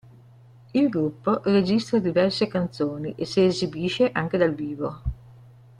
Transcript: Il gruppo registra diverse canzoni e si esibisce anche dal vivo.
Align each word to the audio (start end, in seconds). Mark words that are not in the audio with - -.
Il 0.73 0.89
gruppo 0.89 1.41
registra 1.43 1.99
diverse 1.99 2.47
canzoni 2.47 3.13
e 3.15 3.23
si 3.25 3.45
esibisce 3.45 4.09
anche 4.11 4.39
dal 4.39 4.55
vivo. 4.55 5.01